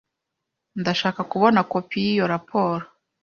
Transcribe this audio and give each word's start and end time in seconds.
Ndashaka 0.81 1.21
kubona 1.31 1.59
kopi 1.71 1.97
yiyo 2.05 2.25
raporo. 2.33 2.83